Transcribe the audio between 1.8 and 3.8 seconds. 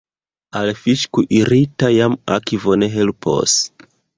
jam akvo ne helpos.